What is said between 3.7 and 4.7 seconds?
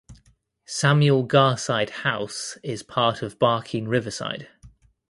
Riverside.